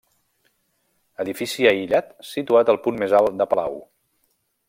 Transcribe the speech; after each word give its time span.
Edifici 1.23 1.67
aïllat 1.73 2.09
situat 2.31 2.73
al 2.75 2.81
punt 2.87 2.99
més 3.05 3.17
alt 3.21 3.39
de 3.43 3.49
Palau. 3.55 3.77